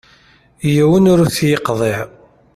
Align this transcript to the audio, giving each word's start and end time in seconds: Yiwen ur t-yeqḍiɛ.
Yiwen 0.73 1.09
ur 1.13 1.21
t-yeqḍiɛ. 1.35 1.97